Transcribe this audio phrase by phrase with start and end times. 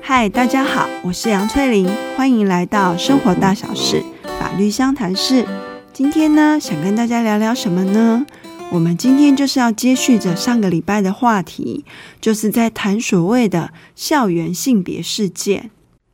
[0.00, 4.00] 嗨，大家好，我是杨翠玲，欢迎来到生活大小事
[4.38, 5.44] 法律相谈室。
[5.92, 8.24] 今天呢，想跟大家聊聊什么呢？
[8.70, 11.84] 我们今天就是要接续着上个礼拜的话题，
[12.20, 15.70] 就是在谈所谓的校园性别事件。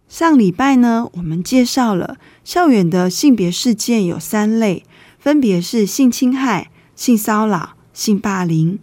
[0.09, 4.85] 上礼拜呢，我们介绍了校园的性别事件有三类，
[5.19, 8.79] 分别是性侵害、性骚扰、性霸凌。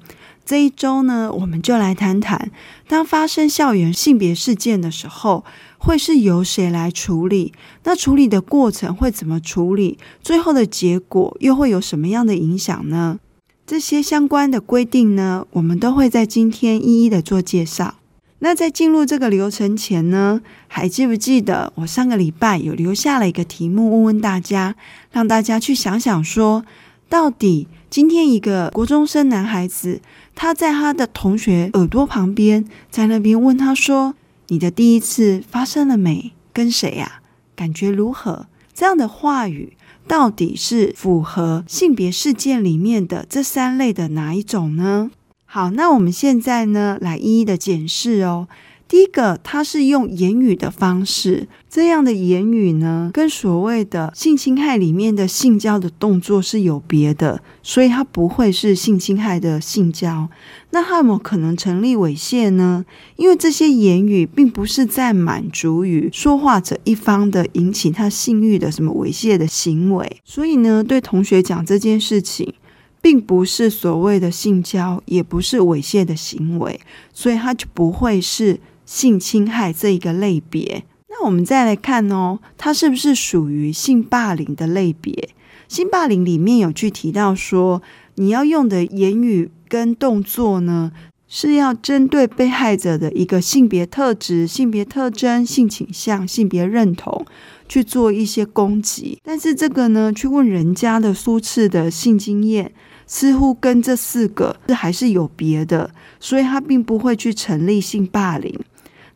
[0.47, 2.51] 这一周呢，我们就来谈谈，
[2.87, 5.43] 当发生校园性别事件的时候，
[5.77, 7.51] 会是由谁来处理？
[7.83, 9.97] 那处理的过程会怎么处理？
[10.23, 13.20] 最后的结果又会有什么样的影响呢？
[13.65, 17.95] 这些相关的规定呢，我们都会在今天一一的做介绍。
[18.39, 20.39] 那在进入这个流程前呢，
[20.70, 24.75] 还记不记得我上个礼拜有留下了一个题目，问问大家，
[25.11, 26.63] 让大家去想想说，
[27.09, 30.01] 到底今天一个国中生男孩子，
[30.38, 34.13] 他在他的同学耳朵旁边，在那边问他说
[34.49, 36.32] ：“你的第一次发生了没？
[36.54, 37.21] 跟谁呀？
[37.55, 39.74] 感觉如何？”这样的话语。
[40.07, 45.12] 到底是符合性别事件里面的这三类的哪一种呢？
[45.44, 48.48] 好，那我们现在呢，来一一的检视哦。
[48.88, 60.29] 第一个，它是用言语的方式，这样的言语呢，跟所谓的性侵害里面的性交的动作是有别的，所以它不会是性侵害的性交。
[60.71, 62.85] 那它有可能成立猥亵呢？
[63.18, 72.53] 因为这些言语并不是在满足于说话者一方的引起他性欲的什么猥亵的行为，所以呢，对同学讲这件事情，
[73.01, 76.79] 并不是所谓的性交，也不是猥亵的行为，
[77.13, 78.57] 所以他就不会是。
[78.88, 85.29] 性侵害这一个类别，那我们再来看哦，它是不是属于性霸凌的类别？
[85.68, 87.81] 性霸凌里面有去提到说，
[88.16, 90.94] 你要用的言语跟动作呢，
[91.28, 97.25] 是要针对被害者的一个性别特质、性别特征、性倾向、性别认同
[97.67, 99.19] 去做一些攻击。
[99.22, 102.72] 但是这个呢，去问人家的初次的性经验，
[103.06, 105.91] 似乎跟这四个是还是有别的，
[106.22, 108.57] 所以它并不会去成立性霸凌。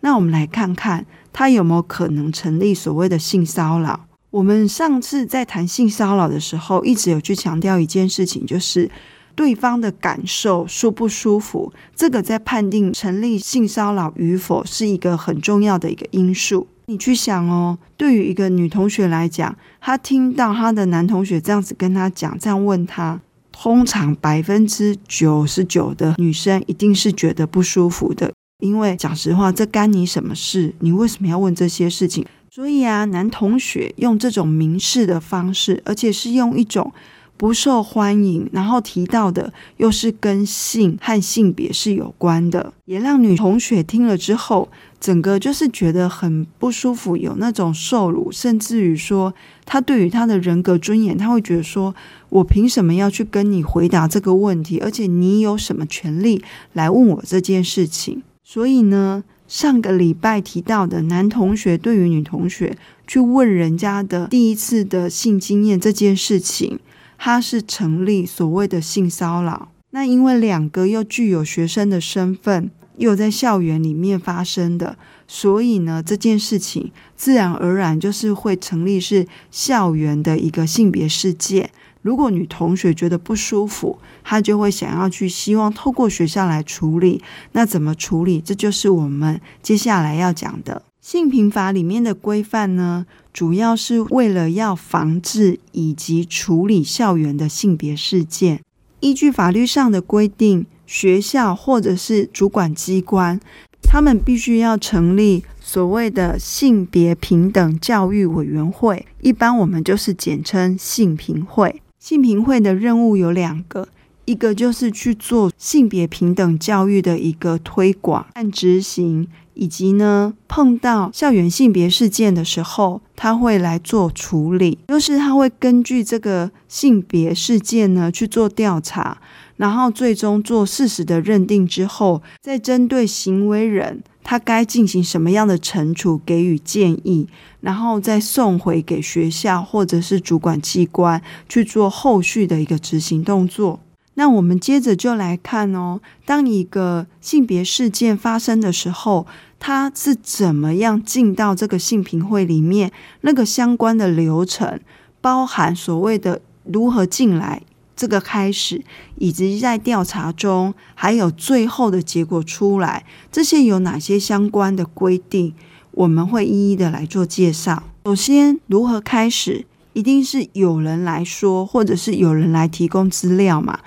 [0.02, 4.08] 那我们来看看，他有没有可能成立所谓的性骚扰？
[4.32, 8.90] 我们上次在谈性骚扰的时候，一直有去强调一件事情，就是
[9.36, 16.68] 对方的感受舒不舒服，这个在判定成立性骚扰与否是一个很重要的一个因素。
[16.88, 23.20] 你去想哦，对于一个女同学来讲，她听到她的男同学这样子跟她讲，这样问她，
[23.52, 28.34] 通常百分之九十九的女生一定是觉得不舒服的。
[28.62, 30.74] 因为讲实话，这干你什么事？
[30.80, 32.26] 你为什么要问这些事情？
[32.50, 36.92] 所以啊，男同学用这种明示的方式，而且是用一种
[37.38, 44.70] 不受欢迎，然后提到的又是跟性和性别是有关的，也让女同学听了之后，
[45.00, 49.34] 整个就是觉得很不舒服，有那种受辱，甚至于说，
[49.66, 51.96] 他对于他的人格尊严，他会觉得说，
[52.30, 54.78] 我凭什么要去跟你回答这个问题？
[54.80, 58.22] 而且你有什么权利来问我这件事情？
[58.44, 66.80] 所以呢，上个礼拜提到的男同学对于女同学去问人家的第一次的性经验这件事情，
[67.18, 69.70] 他是成立所谓的性骚扰。
[69.92, 74.98] 那因为两个又具有学生的身份，又在校园里面发生的，
[75.28, 81.70] 所以呢，这件事情自然而然就是会成立是校园的一个性别事件。
[82.02, 87.22] 如果女同学觉得不舒服，她就会想要去希望透过学校来处理。
[87.52, 88.42] 那怎么处理？
[88.42, 98.62] 这就是我们接下来要讲的性平法里面的规范呢，主要是为了要防治以及处理校园的性别事件。
[99.00, 103.40] 依据法律上的规定，学校或者是主管机关，
[103.82, 111.82] 他们必须要成立所谓的性别平等教育委员会，一般我们就是简称性平会。
[112.02, 113.88] 性平会的任务有两个，
[114.26, 129.20] 一个就是去做性别平等教育的一个推广和执行，以及呢，碰到校园性别事件的时候，他会来做处理，就是他会根据这个性别事件呢去做调查，
[129.58, 134.02] 然后最终做事实的认定之后，再针对行为人。
[134.24, 137.28] 他该进行什么样的惩处，给予建议，
[137.60, 143.80] 然后再送回给学校或者是主管机关去做后续的一个执行动作。
[144.16, 149.26] 那我们接着就来看哦，当一个性别事件发生的时候，
[149.58, 152.92] 他是怎么样进到这个性平会里面？
[153.22, 154.80] 那个相关的流程，
[155.22, 157.62] 包含所谓的如何进来，
[157.96, 158.84] 这个开始，
[159.18, 165.54] 以及在调查中还有最后的结果出来，这些有哪些相关的规定，
[165.92, 167.84] 我们会一一的来做介绍。
[168.06, 173.80] 首先，如何开始，一定是有人来说，或者是有人来提供资料嘛。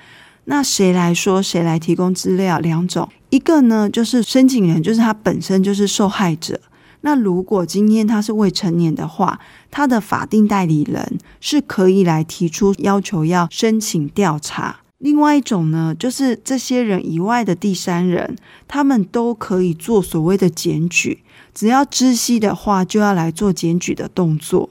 [0.44, 2.58] 那谁来说，谁来提供资料？
[2.58, 6.60] 两种，一个呢就是申请人，就是他本身就是受害者。
[7.06, 9.38] 那如果今天他是未成年的话，
[9.70, 14.80] 他的法定代理人是可以来提出要求要申请调查。
[14.96, 18.36] 另外一种呢，就是这些人以外的第三人，
[18.66, 21.18] 他们都可以做所谓的检举，
[21.52, 24.70] 只要知悉的话，就要来做检举的动作。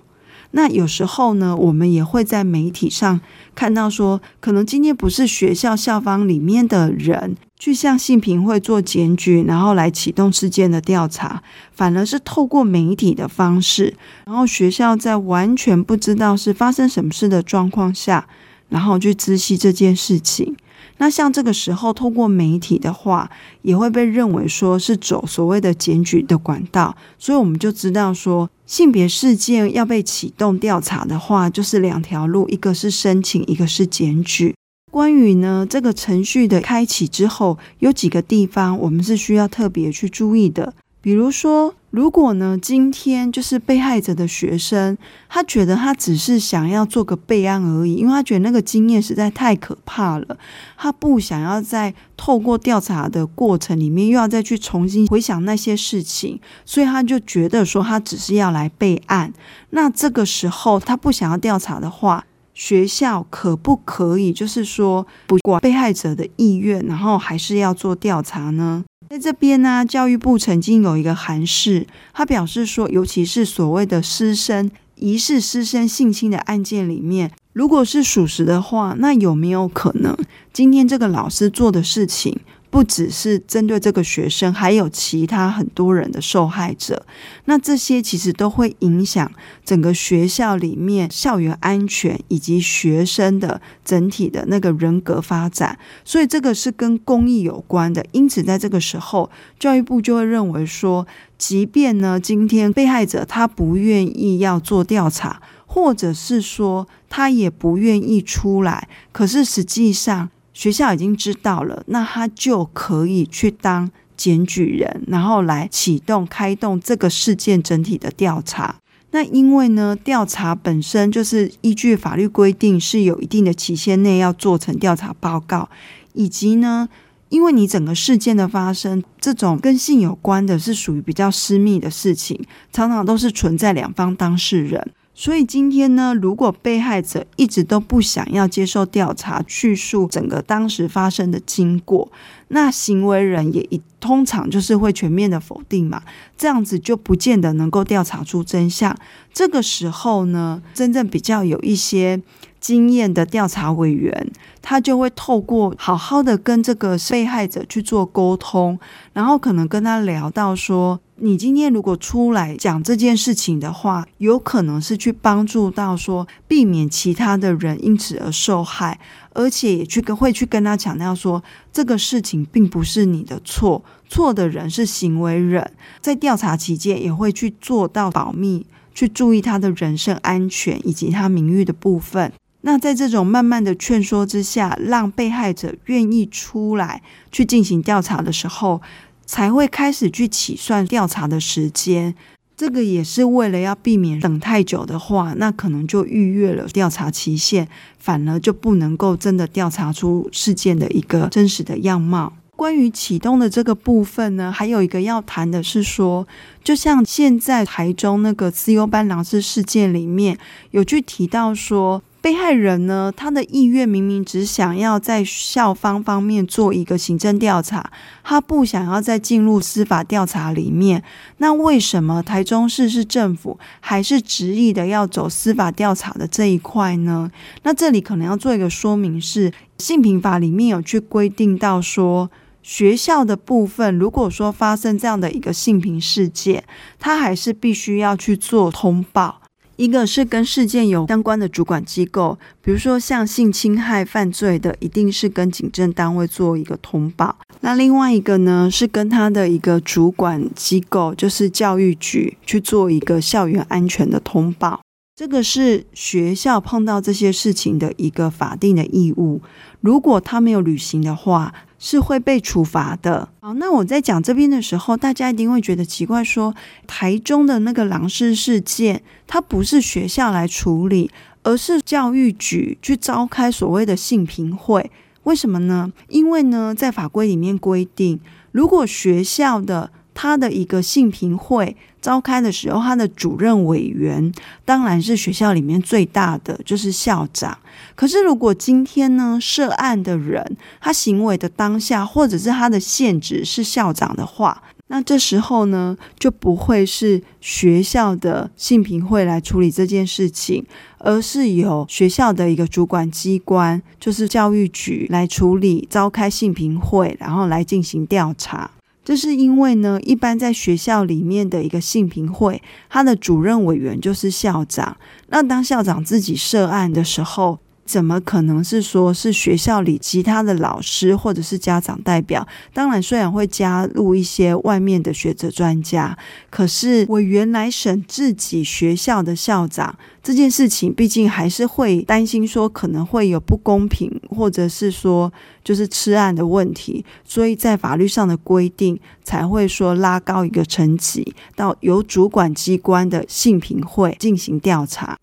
[0.55, 3.21] 那有时候呢，我们也会在媒体上
[3.53, 7.37] 看到说，可能今天不是学校校方里面的人。
[7.63, 13.95] 去向性平会做检举，然后来启动事件的调查，反而是透过媒体的方式，
[14.25, 18.27] 然后学校在完全不知道是发生什么事的状况下，
[18.67, 20.57] 然后去知悉这件事情。
[20.97, 23.31] 那像这个时候，透过媒体的话，
[23.61, 34.53] 也会被认为说是走所谓的检举的管道，所以我们就知道说，性别事件要被启动调查的话，就是两条路，一个是申请，一个是检举。
[34.93, 40.75] 关于呢，这个程序的开启之后，有几个地方我们是需要特别去注意的。
[41.01, 44.95] 比如说，如果呢，今天就是被害者的学生，
[45.27, 50.37] 他觉得他只是想要做个备案而已，因为他觉得那个经验实在太可怕了，
[50.77, 59.33] 他不想要再透过调查的过程里面又要再去重新回想那些事情，所以他就觉得说他只是要来备案。
[59.71, 62.23] 那这个时候他不想要调查的话，
[62.53, 68.83] 学校可不可以，就是说不管被害者的意愿，然后还是要做调查呢？
[69.09, 80.17] 在这边呢，教育部曾经有一个函释，他表示说，尤其是所谓的师生疑似师生性侵的案件里面，如果是属实的话，那有没有可能
[80.51, 82.39] 今天这个老师做的事情？
[82.73, 87.05] 不只是针对这个学生，还有其他很多人的受害者。
[87.45, 89.31] 那这些其实都会影响
[89.63, 95.77] 整个学校里面校园安全以及学生的整体的那个人格发展。
[96.03, 98.03] 所以这个是跟公益有关的。
[98.11, 99.29] 因此，在这个时候，
[99.59, 101.05] 教育部就会认为说，
[101.37, 110.31] 即便呢今天被害者他不愿意要做调查，或者是说他也不愿意出来，可是实际上。
[110.53, 118.75] 学校已经知道了，那他就可以去当检举人，然后来启动、开动这个事件整体的调查。
[119.11, 125.69] 那因为呢，调查本身就是依据法律规定是有一定的期限内要做成调查报告，
[126.13, 126.89] 以及呢，
[127.29, 132.39] 因为你整个事件的发生，这种跟性有关的是属于比较私密的事情，
[132.71, 134.91] 常常都是存在两方当事人。
[135.15, 142.11] 所以今天呢，如果被害者一直都不想要接受调查，叙述整个当时发生的经过，
[142.47, 146.01] 那行为人也一通常就是会全面的否定嘛，
[146.35, 148.97] 这样子就不见得能够调查出真相。
[149.31, 152.19] 这个时候呢，真正比较有一些
[152.59, 154.31] 经验的调查委员，
[154.63, 158.79] 他就会透过好好的跟这个被害者去做沟通，
[159.13, 160.99] 然后可能跟他聊到说。
[161.17, 168.99] 你今天如果出来讲这件事情的话，有可能是去帮助到说避免其他的人因此而受害，
[169.33, 175.71] 而且也去跟会去跟他强调说这个事情并不是你的错，错的人是行为人，
[176.01, 182.33] 在调查期间也会去做到保密，去注意他的人身安全以及他名誉的部分。
[182.61, 188.81] 那在这种慢慢的劝说之下，让被害者愿意出来去进行调查的时候。
[189.25, 192.13] 才会开始去起算调查的时间，
[192.55, 202.33] 这个也是为了要避免等太久的话，那可能就逾越了调查期限，反而就不能够真的调查出事件的一个真实的样貌。
[202.55, 206.27] 关于启动的这个部分呢，还有一个要谈的是说，
[206.63, 210.37] 就像现在台中那个资优班狼师事件里面
[210.71, 212.01] 有去提到说。
[212.23, 217.91] 被害人呢，他的意愿明明只想要在校方方面做一个行政调查，
[218.23, 221.03] 他不想要再进入司法调查里面。
[221.39, 227.29] 那为什么台中市市政府还是执意的要走司法调查的这一块呢？
[227.63, 236.63] 那这里可能要做一个说明是，性平法里面有去规定到说，学校的部分，如果说发生这样的一个性平事件，
[236.97, 239.42] 他还是必须要去做通报。
[239.75, 247.35] 一个是跟事件有相关的主管机构，比如说像性侵害犯罪的，一定是跟警政单位做一个通报。
[247.61, 254.81] 那另外一个呢，是跟他的一个主管机构，就是教育局去做一个校园安全的通报。
[255.15, 259.41] 这个是学校碰到这些事情的一个法定的义务，
[259.79, 263.29] 如果他没有履行的话，是会被处罚的。
[263.39, 266.55] 好，那我在讲这边的时候，大家一定会觉得奇怪说，
[266.87, 271.11] 台中的那个狼师事件，它不是学校来处理，
[271.43, 274.89] 而是教育局去召开所谓的性评会，
[275.25, 275.93] 为什么呢？
[276.09, 278.19] 因为呢，在法规里面规定，
[278.51, 284.31] 如果学校的他的一个性评会召开的时候，他的主任委员
[284.65, 287.57] 当然是学校里面最大的，就是校长。
[287.95, 300.63] 可是如果今天呢，涉案的人他行为的当下，或者是他的现职是校长的话，那这时候呢，就不会是学校的性评会来处理这件事情，
[300.99, 308.69] 而是由学校的一个主管机关，就是教育局来处理，召开性评会，然后来进行调查。
[309.03, 314.95] 这是因为呢，一般在学校里面的一个性评会，他的主任委员就是校长。
[315.27, 322.47] 那当校长自己涉案的时候，怎么可能是说是学校里其他的老师或者是家长代表？
[322.73, 326.17] 当然，虽然会加入一些外面的学者专家，
[326.49, 335.31] 可是我原来审自己学校的校长这件事情，毕竟还是会担心说可能会有不公平，或者是说
[335.63, 345.19] 就是吃案的问题，所以在法律上的规定才会说拉高一个层级，到由主管机关的性平会进行调查。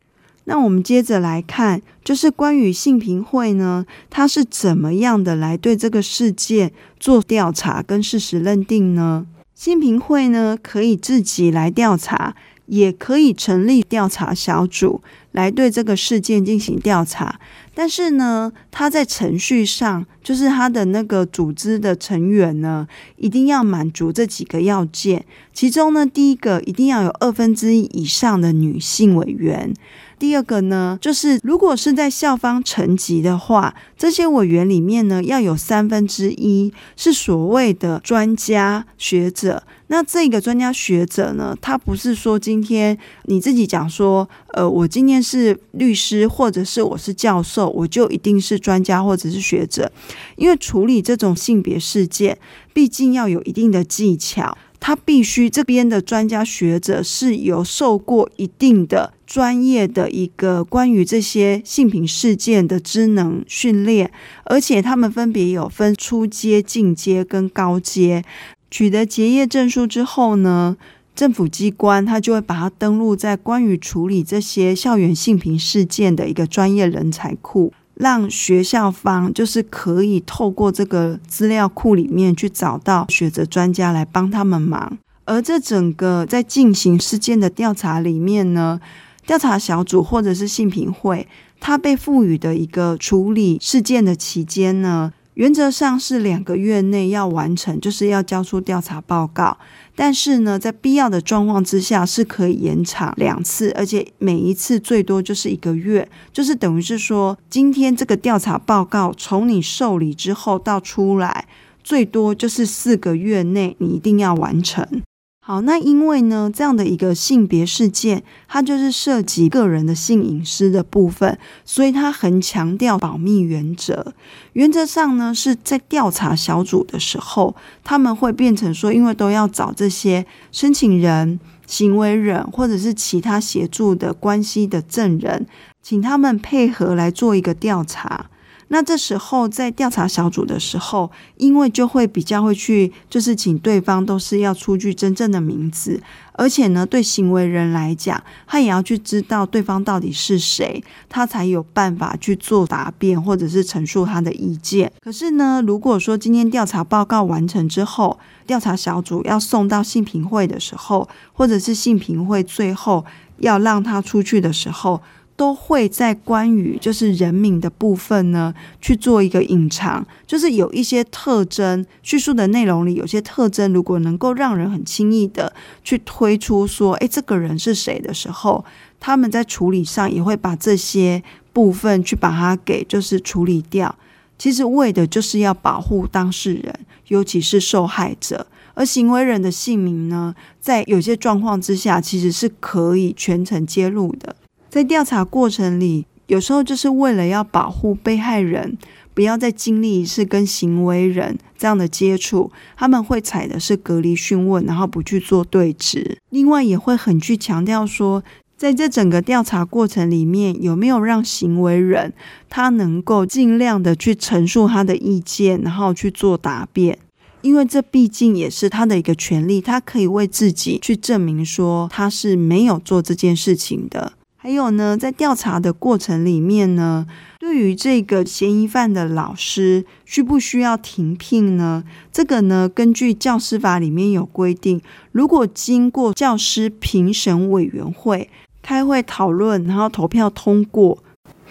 [0.51, 9.25] 那我们接着来看，就是关于性平会呢，它是怎么样的来对这个事件做调查跟事实认定呢？
[9.55, 12.35] 性平会呢，可以自己来调查，
[12.67, 15.01] 也可以成立调查小组
[15.33, 17.39] 来对这个事件进行调查。
[17.73, 25.25] 但是呢，他在程序上，就是他的那个组织的成员呢，一定要满足这几个要件。
[25.53, 29.73] 其中呢，第一个一定要有二分之一以上的女性委员。
[30.19, 39.63] 第二个呢，就是如果是在校方层级的话，这些委员里面呢，要有三分之一是所谓的专家学者。
[39.87, 49.91] 那这个专家学者呢，他不是说今天你自己讲说，呃，我今天是律师，或者是我是教授，我就一定是专家或者是学者。
[50.37, 52.39] 因为处理这种性别事件，
[52.73, 54.57] 毕竟要有一定的技巧。
[54.83, 64.11] 他必须这边的专家学者是有受过一定的专业的一个关于这些性平事件的职能训练，
[64.45, 68.25] 而且他们分别有分初阶、进阶跟高阶。
[68.71, 70.79] 取得结业证书之后呢，
[71.15, 77.73] 政府机关他就会把它登录在关于处理这些校园性平事件的一个专业人才库。
[77.95, 88.81] 让学校方就是可以透过这个资料库里面去找到学者专家来帮他们忙，而这整个在进行事件的调查里面呢，
[89.27, 91.29] 调查小组或者是性平会，
[91.61, 99.59] 他被赋予的一个处理事件的期间呢，原则上是两个月内要完成，就是要交出调查报告。
[100.03, 111.47] 但是呢，在必要的状况之下，是可以延长两次，而且每一次最多就是一个月，就是等于是说，今天这个调查报告从你受理之后到出来，
[111.85, 115.03] 最多就是四个月内，你一定要完成。
[115.51, 124.15] 好，那因为呢，这样的一个性别事件，它就是涉及个人的性隐私的部分，所以它很强调保密原则。
[124.53, 135.49] 原则上呢，是在调查小组的时候，他们会变成说，因为都要找这些申请人、行为人或者是其他协助的关系的证人，
[135.83, 138.27] 请他们配合来做一个调查。
[138.73, 146.01] 那这时候在调查小组的时候，因为就会比较会去，就是请对方都是要出具真正的名字，
[146.35, 154.93] 而且呢，对行为人来讲，他也要去知道对方到底是谁，他才有办法去做答辩或者是陈述他的意见。
[155.01, 163.05] 可是呢，如果说今天调查报告完成之后，调查小组要送到性平会的时候，或者是性平会最后
[163.39, 165.03] 要让他出去的时候，
[165.41, 175.51] 都会在关于就是人名的部分呢，去做一个隐藏，就是有一些特征叙述的内容里，有些特征如果能够让人很轻易的
[175.83, 178.63] 去推出说，诶，这个人是谁的时候，
[179.01, 181.23] 他们在处理上也会把这些
[181.55, 183.97] 部分去把它给就是处理掉。
[184.37, 194.37] 其实为的就是要保护当事人，尤其是受害者，而行为人的姓名呢，在有些状况之下，其实是可以全程揭露的。
[194.71, 198.79] 在调查过程里，有时候就是为了要保护被害人，
[199.13, 206.19] 不要再经历一次跟行为人这样的接触，他们会采的是隔离讯问，然后不去做对质。
[206.31, 208.23] 另外，也会很去强调说，
[208.57, 212.13] 在这整个调查过程里面，有没有让行为人
[212.49, 216.97] 他能够尽量的去陈述他的意见，然后去做答辩？
[217.43, 224.13] 因为这毕竟也是他的一个权利，他可以为自己去证明说他是没有做这件事情的。
[224.43, 227.07] 还有呢，在调查的过程里面呢，
[227.39, 231.85] 对于这个嫌疑犯的老师，需不需要停聘呢？
[232.11, 234.81] 这个呢，根据教师法里面有规定，
[235.13, 238.31] 如果经过教师评审委员会
[238.63, 240.97] 开会讨论，然后投票通过，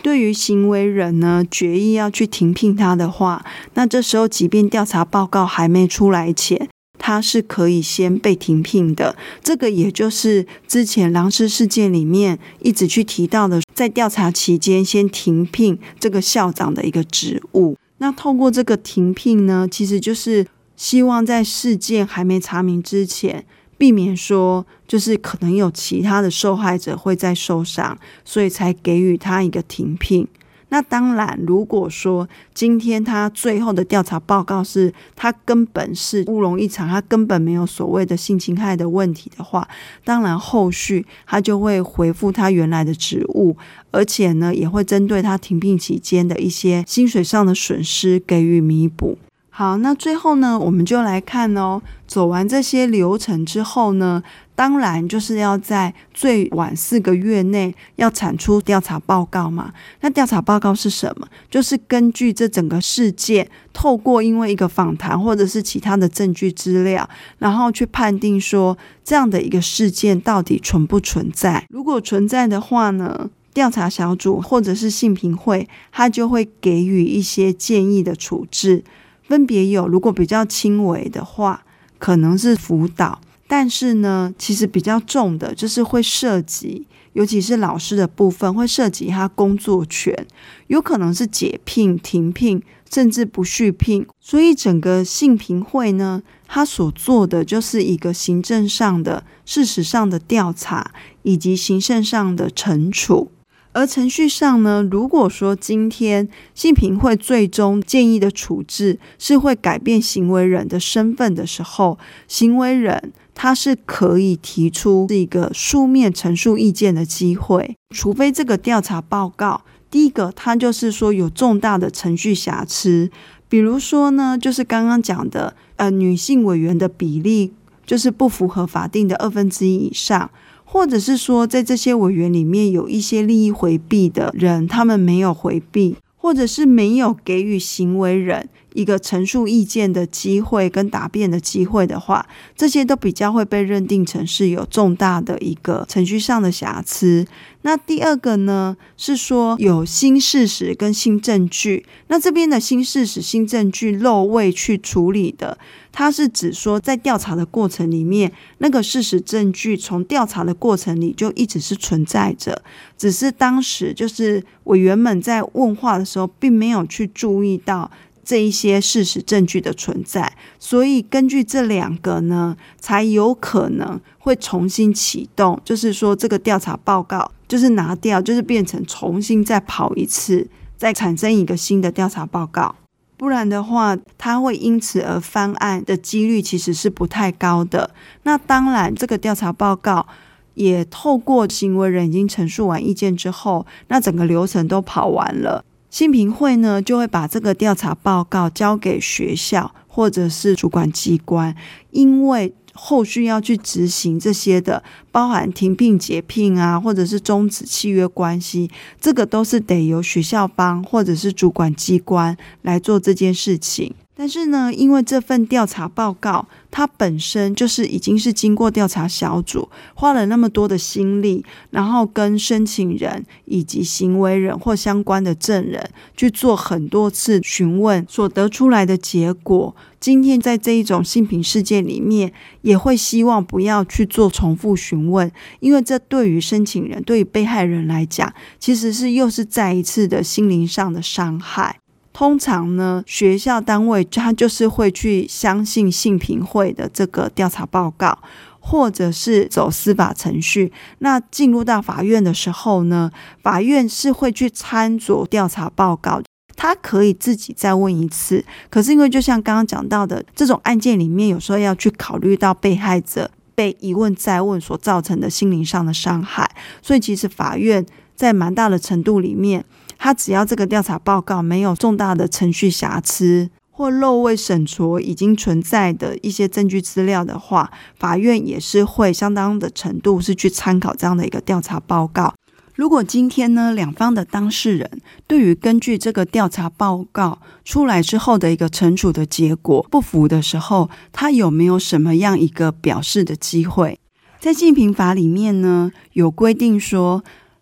[0.01, 6.67] 对于行为人呢，决议要去停聘他的话，那这时候即便调查报告还没出来前，
[7.09, 9.15] 他是可以先被停聘的。
[9.43, 17.75] 这个也就是之前狼师事件里面一直去提到的，在调查期间先停聘这个校长的一个职务。
[17.97, 23.43] 那透过这个停聘呢，其实就是希望在事件还没查明之前。
[23.79, 30.27] 避免说，就是可能有其他的受害者会再受伤，所以才给予他一个停聘。
[30.69, 39.67] 那当然，如果说今天他最后的调查报告是他根本是乌龙一场，他根本没有所谓的性侵害的问题的话，
[40.03, 43.57] 当然后续他就会回复他原来的职务，
[43.91, 49.17] 而且呢，也会针对他停聘期间的一些薪水上的损失给予弥补。
[49.59, 51.81] 好，那最后呢，我们就来看哦。
[52.07, 54.23] 走完这些流程之后呢，
[54.55, 59.73] 当然就是要在最晚四个月内要产出调查报告嘛。
[59.99, 61.27] 那调查报告是什么？
[61.51, 71.65] 就是根据这整个事件，透过因为一个访谈或者是其他的证据资料，然后去判定说这样的一个事件到底存不存在。
[71.67, 78.85] 如果存在的话呢，调查小组或者是性评会，他就会给予一些建议的处置。
[79.29, 81.63] 分别有，如果比较轻微的话，
[81.99, 90.25] 可能是辅导；但是呢，其实比较重的，就是会涉及，尤其是老师的部分，会涉及他工作权，
[90.65, 92.59] 有可能是解聘、停聘，
[92.91, 94.07] 甚至不续聘。
[94.19, 100.89] 所以，整个性平会呢，他所做的就是一个行政上的、事实上的调查，
[101.21, 103.29] 以及行政上的惩处。
[103.79, 123.09] 而程序上呢，如果说今天性平会最终建议的处置是会改变行为人的身份的时候，行为人他是可以提出这个书面陈述意见的机会，除非这个调查报告，第一个他就是说有重大的程序瑕疵，
[123.47, 127.53] 比如说呢，就是刚刚讲的，呃，女性委员的比例
[127.85, 130.29] 就是不符合法定的二分之一以上。
[130.71, 147.25] 或者是说，在这些委员里面有一些利益回避的人，他们没有回避，或者是没有给予行为人一个陈述意见的机会跟答辩的机会的话，这些都比较会被认定成是有重大的一个程序上的瑕疵。
[147.63, 151.85] 那第二个呢，是说有新事实跟新证据。
[152.07, 155.57] 那这边的新事实、新证据漏未去处理的，
[155.91, 162.61] 它是指说在调查的过程里面，那个事实证据从调查的过程里就一直是存在着，
[162.97, 167.91] 只是当时就是委员们在问话的时候，并没有去注意到。
[168.29, 175.59] 这一些事实证据的存在，所以根据这两个呢，才有可能会重新启动。
[175.65, 182.75] 就是说，这个调查报告就是拿掉，就是变成重新再跑一次，再产生一个新的调查报告。
[183.17, 187.89] 不然的话，它会因此而翻案的几率其实是不太高的。
[188.21, 190.05] 那当然，这个调查报告
[190.53, 195.65] 也透过行为人已经陈述完意见之后，那整个流程都跑完了。
[195.89, 201.55] 新评会呢，就会把这个调查报告交给学校或者是主管机关，
[201.91, 208.69] 因为后续要去执行这些的，包含停聘、解聘啊，或者是终止契约关系，
[209.01, 213.93] 这个都是得由学校方或者是主管机关来做这件事情。
[214.19, 229.73] 但是呢，因为这份调查报告，它本身就是已经是经过调查小组花了那么多的心力，然后跟申请人以及行为人或相关的证人去做很多次询问所得出来的结果。
[230.01, 241.77] 今天在这一种性平事件里面，也会希望不要去做重复询问，因为这对于申请人、对于被害人来讲，其实是又是再一次的心灵上的伤害。
[242.19, 248.19] 通常呢，学校单位他就是会去相信性平会的这个调查报告，
[248.59, 250.73] 或者是走司法程序。
[250.97, 253.09] 那进入到法院的时候呢，
[253.41, 256.21] 法院是会去参酌调查报告，
[256.57, 258.43] 他可以自己再问一次。
[258.69, 263.31] 可是因为就像刚刚讲到的，这种案件里面有时候要去考虑到被害者。
[263.55, 266.49] 被一问再问所造成的心灵上的伤害。
[266.81, 269.65] 所以，其实法院在蛮大的程度里面，
[270.01, 282.33] 他只要这个调查报告没有重大的程序瑕疵，或漏未审酌已经存在的一些证据资料的话，法院也是会相当的程度是去参考这样的一个调查报告。
[282.75, 293.99] 如果今天呢，两方的当事人对于根据这个调查报告出来之后的一个惩处的结果不服的时候，他有没有什么样一个表示的机会？
[294.39, 297.21] 在性平法里面呢，有规定说。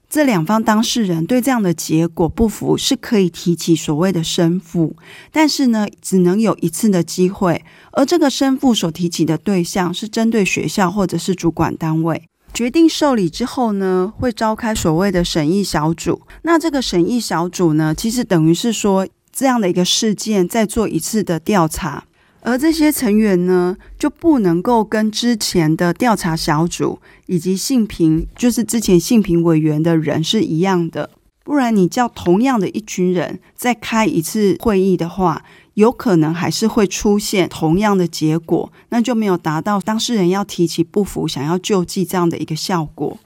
[0.10, 4.96] 这两方当事人对这样的结果不服，是可以提起所谓的申复，
[5.32, 7.64] 但是呢，只能有一次的机会。
[7.92, 12.24] 而这个申复所提起的对象是针对学校或者是主管单位。
[12.54, 16.22] 决定受理之后呢，会召开所谓的审议小组。
[16.44, 22.06] 那这个审议小组呢，其实等于是说这样的一个事件再做一次的调查。
[22.42, 31.10] 而这些成员呢，就不能够跟之前的调查小组以及性平，就是之前性平委员的人是一样的。
[31.44, 35.44] 不然，你叫同样的一群人再开一次会议的话，
[35.76, 43.18] 有可能还是会出现同样的结果，那就没有达到当事人要提起不服、想要救济这样的一个效果。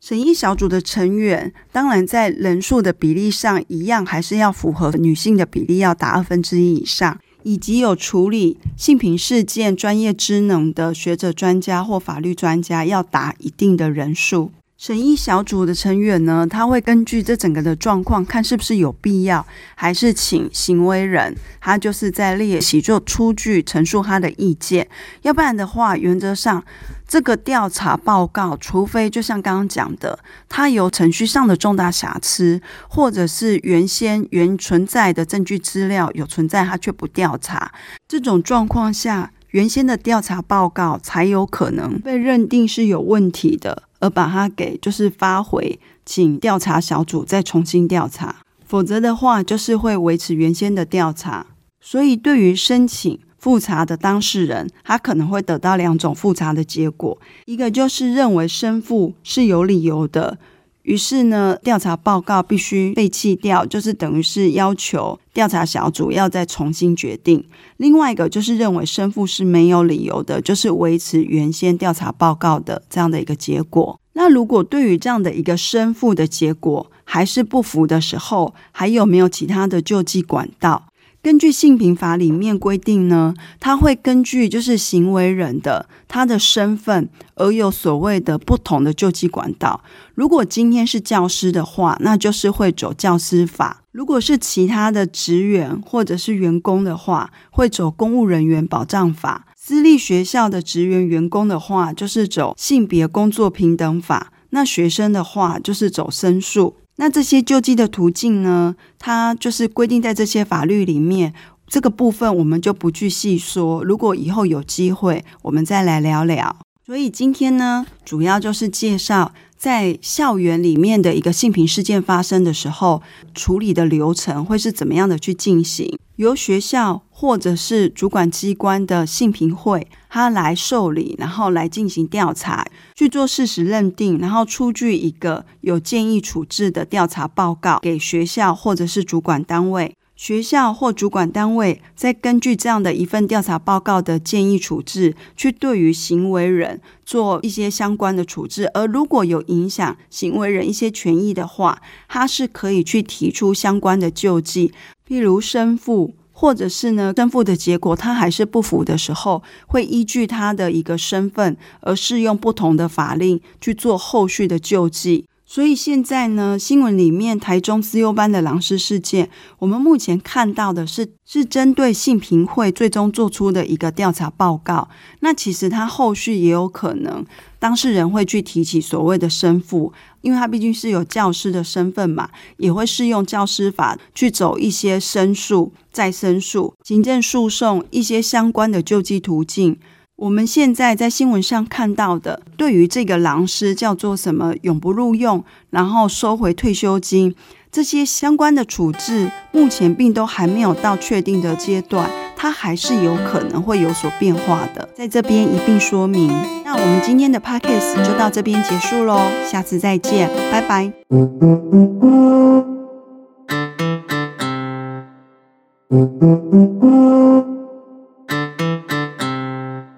[0.00, 7.18] 审议小组的成员，当然在人数的比例上，一样还是要符合女性的比例，要达二分之一以上。
[7.46, 14.50] 以及有处理性平事件专业知能的学者专家或法律专家要达一定的人数。
[14.76, 24.88] 审议小组的成员呢，他会根据这整个的状况，看是不是有必要，还是请行为人他就是在列席做出具陈述他的意见。
[25.22, 26.64] 要不然的话，原则上。
[27.08, 37.72] 这个调查报告，除非就像刚刚讲的，它有程序上的重大瑕疵，或者是原先原存在的证据资料有存在，它却不调查，
[38.08, 48.34] 这种状况下，原先的调查报告才有可能被认定是有问题的，而把它给就是发回，请调查小组再重新调查，
[48.66, 51.46] 否则的话就是会维持原先的调查。
[51.80, 53.20] 所以对于申请。
[53.46, 60.36] 复查的当事人，他可能会得到两种复查的结果，一个就是认为申父是有理由的，
[60.82, 67.44] 于是呢，调查报告必须废弃掉，就是等于是要求调查小组要再重新决定；
[67.76, 74.00] 另外一个就是认为申父是没有理由的，就是维持原先调查报告的这样的一个结果。
[74.14, 80.88] 那如果对于这样的一个申父的结果还是不服的时候，还有没有其他的救济管道？
[81.26, 89.82] 根据性平法里面规定呢，他会根据就是行为人的他的身份而有所谓的不同的救济管道。
[90.14, 106.76] 如果今天是教师的话，那就是会走教师法；如果是其他的职员或者是员工的话，会走公务人员保障法；私立学校的职员员工的话，就是走性别工作平等法；那学生的话，就是走申诉。
[106.96, 111.34] 那这些救济的途径呢，它就是规定在这些法律里面，
[111.66, 113.84] 这个部分我们就不去细说。
[113.84, 116.56] 如果以后有机会，我们再来聊聊。
[116.86, 123.02] 所以今天呢，主要就是介绍在校园里面的一个性平事件发生的时候，
[123.34, 125.98] 处理的流程会是怎么样的去进行。
[126.16, 139.94] 由学校或者是主管机关的性平会，他来受理，然后来进行调查，去做事实认定，然后出具一个有建议处置的调查报告给学校或者是主管单位。
[140.16, 148.64] 学校或主管单位在根据这样的一份调查报告的建议处置，去对于行为人做一些相关的处置。
[148.72, 154.72] 而如果有影响行为人一些权益的话，他是可以去提出相关的救济。
[155.06, 165.26] 譬如申复，或者是呢，申复的结果他还是不服的时候，会依据他的一个身份而适用不同的法令去做后续的救济。
[165.48, 169.30] 所以现在呢，新闻里面台中资优班的狼师事件，
[169.60, 174.88] 我们目前看到的是是针对性平会最终做出的一个调查报告。
[175.20, 177.24] 那其实他后续也有可能
[177.60, 189.78] 当事人会去提起所谓的申复，因为他毕竟是有教师的身份嘛，也会适用教师法去走一些申诉、再申诉、行政诉讼一些相关的救济途径。
[190.16, 197.34] 我们现在在新闻上看到的，对于这个狼师叫做什么永不录用，然后收回退休金
[197.70, 206.28] 这些相关的处置，目前并都还没有到确定的阶段，它还是有可能会有所变化的，在这边一并说明。
[206.64, 210.90] 那我们今天的 podcast 就到这边结束喽，下次再见，拜拜。